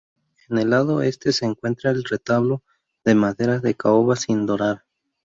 [0.49, 2.63] En el lado este se encuentra el retablo
[3.05, 4.83] de madera de caoba sin dorar.